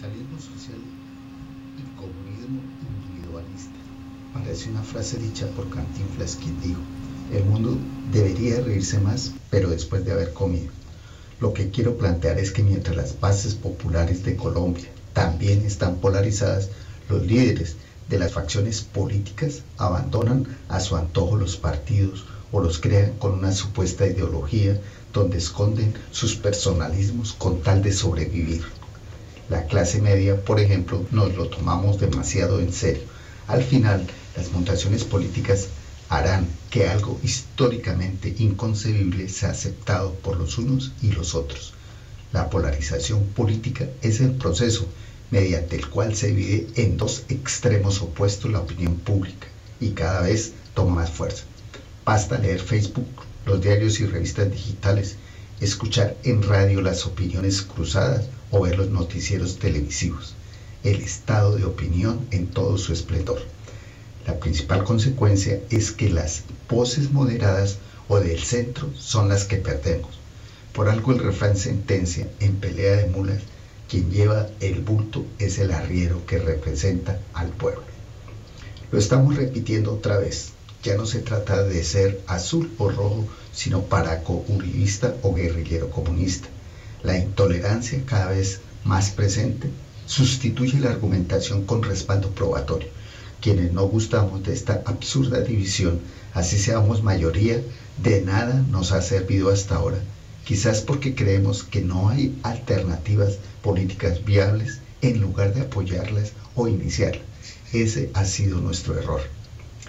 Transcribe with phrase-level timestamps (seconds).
[0.00, 0.78] capitalismo social
[1.76, 2.60] y comunismo
[3.10, 3.78] individualista.
[4.32, 6.80] Parece una frase dicha por Cantinflas quien dijo,
[7.32, 7.76] el mundo
[8.12, 10.70] debería reírse más, pero después de haber comido.
[11.40, 16.68] Lo que quiero plantear es que mientras las bases populares de Colombia también están polarizadas,
[17.08, 17.74] los líderes
[18.08, 23.52] de las facciones políticas abandonan a su antojo los partidos o los crean con una
[23.52, 24.80] supuesta ideología
[25.12, 28.62] donde esconden sus personalismos con tal de sobrevivir.
[29.48, 33.04] La clase media, por ejemplo, nos lo tomamos demasiado en serio.
[33.46, 34.06] Al final,
[34.36, 35.68] las mutaciones políticas
[36.10, 41.72] harán que algo históricamente inconcebible sea aceptado por los unos y los otros.
[42.32, 44.86] La polarización política es el proceso
[45.30, 49.46] mediante el cual se divide en dos extremos opuestos la opinión pública
[49.80, 51.44] y cada vez toma más fuerza.
[52.04, 53.08] Basta leer Facebook,
[53.46, 55.16] los diarios y revistas digitales,
[55.60, 60.34] escuchar en radio las opiniones cruzadas o ver los noticieros televisivos.
[60.84, 63.40] El estado de opinión en todo su esplendor.
[64.26, 70.18] La principal consecuencia es que las voces moderadas o del centro son las que perdemos.
[70.72, 73.42] Por algo el refrán sentencia en pelea de mulas,
[73.88, 77.82] quien lleva el bulto es el arriero que representa al pueblo.
[78.92, 80.52] Lo estamos repitiendo otra vez.
[80.88, 86.48] Ya no se trata de ser azul o rojo, sino paraco uribista o guerrillero comunista.
[87.02, 89.68] La intolerancia cada vez más presente
[90.06, 92.88] sustituye la argumentación con respaldo probatorio.
[93.42, 96.00] Quienes no gustamos de esta absurda división,
[96.32, 97.60] así seamos mayoría,
[98.02, 99.98] de nada nos ha servido hasta ahora.
[100.46, 107.26] Quizás porque creemos que no hay alternativas políticas viables en lugar de apoyarlas o iniciarlas.
[107.74, 109.20] Ese ha sido nuestro error.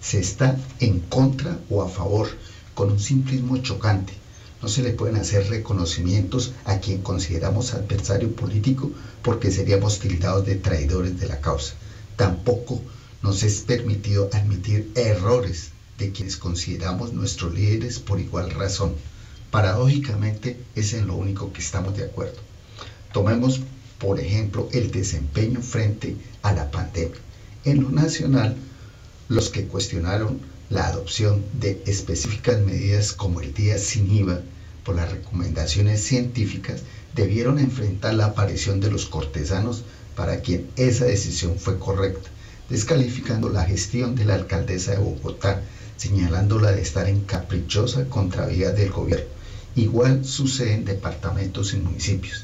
[0.00, 2.28] Se está en contra o a favor
[2.74, 4.20] con un simplismo chocante
[4.62, 8.90] no se le pueden hacer reconocimientos a quien consideramos adversario político
[9.22, 11.74] porque seríamos tildados de traidores de la causa.
[12.16, 12.82] Tampoco
[13.22, 18.94] nos es permitido admitir errores de quienes consideramos nuestros líderes por igual razón.
[19.50, 22.38] Paradójicamente es en lo único que estamos de acuerdo.
[23.12, 23.60] Tomemos,
[23.98, 27.16] por ejemplo, el desempeño frente a la pandemia.
[27.64, 28.56] En lo nacional,
[29.30, 34.40] los que cuestionaron la adopción de específicas medidas como el día sin IVA
[34.84, 36.82] por las recomendaciones científicas
[37.14, 39.84] debieron enfrentar la aparición de los cortesanos
[40.16, 42.28] para quien esa decisión fue correcta,
[42.68, 45.62] descalificando la gestión de la alcaldesa de Bogotá,
[45.96, 49.30] señalándola de estar en caprichosa contravía del gobierno.
[49.76, 52.42] Igual sucede en departamentos y municipios.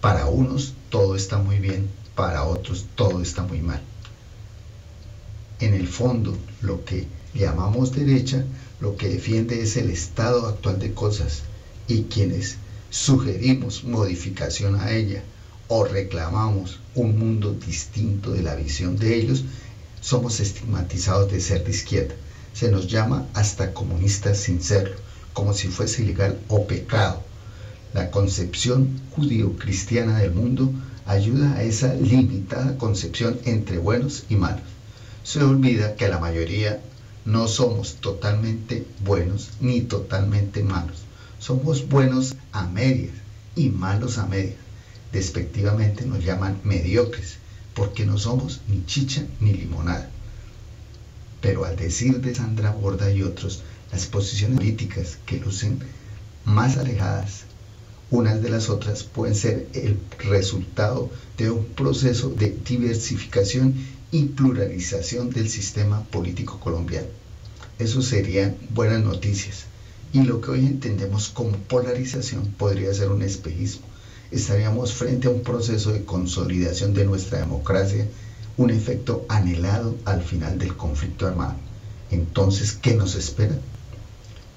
[0.00, 3.80] Para unos todo está muy bien, para otros todo está muy mal.
[5.64, 8.44] En el fondo, lo que llamamos derecha,
[8.80, 11.44] lo que defiende es el estado actual de cosas
[11.88, 12.56] y quienes
[12.90, 15.22] sugerimos modificación a ella
[15.68, 19.44] o reclamamos un mundo distinto de la visión de ellos,
[20.02, 22.14] somos estigmatizados de ser de izquierda.
[22.52, 24.96] Se nos llama hasta comunistas sin serlo,
[25.32, 27.22] como si fuese ilegal o pecado.
[27.94, 30.70] La concepción judío-cristiana del mundo
[31.06, 34.73] ayuda a esa limitada concepción entre buenos y malos.
[35.24, 36.82] Se olvida que la mayoría
[37.24, 40.98] no somos totalmente buenos ni totalmente malos.
[41.38, 43.14] Somos buenos a medias
[43.56, 44.58] y malos a medias.
[45.12, 47.38] Despectivamente nos llaman mediocres
[47.74, 50.10] porque no somos ni chicha ni limonada.
[51.40, 55.78] Pero al decir de Sandra Borda y otros, las posiciones políticas que lucen
[56.44, 57.44] más alejadas
[58.10, 63.74] unas de las otras pueden ser el resultado de un proceso de diversificación
[64.14, 67.08] y pluralización del sistema político colombiano.
[67.80, 69.64] Eso serían buenas noticias.
[70.12, 73.82] Y lo que hoy entendemos como polarización podría ser un espejismo.
[74.30, 78.06] Estaríamos frente a un proceso de consolidación de nuestra democracia,
[78.56, 81.56] un efecto anhelado al final del conflicto armado.
[82.12, 83.58] Entonces, ¿qué nos espera?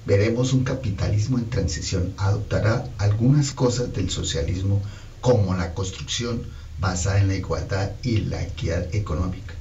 [0.06, 2.14] Veremos un capitalismo en transición.
[2.16, 4.80] Adoptará algunas cosas del socialismo
[5.20, 6.44] como la construcción
[6.80, 9.54] basada en la igualdad y la equidad económica.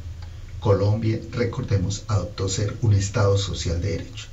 [0.59, 4.25] Colombia, recordemos, adoptó ser un Estado social de derecho.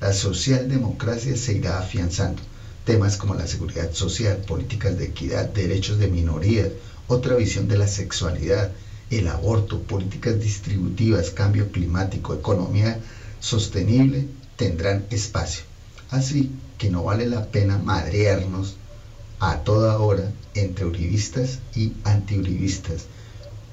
[0.00, 2.42] La socialdemocracia se irá afianzando.
[2.84, 6.70] Temas como la seguridad social, políticas de equidad, derechos de minorías,
[7.06, 8.70] otra visión de la sexualidad,
[9.10, 12.98] el aborto, políticas distributivas, cambio climático, economía
[13.40, 14.26] sostenible,
[14.56, 15.62] tendrán espacio.
[16.10, 18.74] Así que no vale la pena madrearnos
[19.40, 23.04] a toda hora entre uribistas y antiuribistas,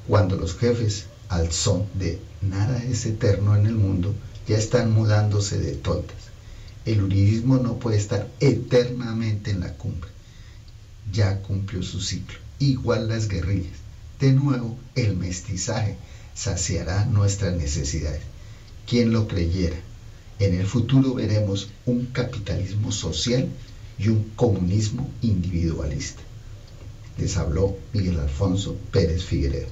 [0.08, 4.14] cuando los jefes, al son de nada es eterno en el mundo,
[4.48, 6.18] ya están mudándose de tontas.
[6.86, 10.12] El uribismo no puede estar eternamente en la cumbre.
[11.12, 12.38] Ya cumplió su ciclo.
[12.60, 13.80] Igual las guerrillas.
[14.20, 15.96] De nuevo, el mestizaje
[16.36, 18.22] saciará nuestras necesidades.
[18.86, 19.78] Quien lo creyera.
[20.38, 23.48] En el futuro veremos un capitalismo social
[23.98, 26.22] y un comunismo individualista.
[27.18, 29.68] Les habló Miguel Alfonso Pérez Figueredo.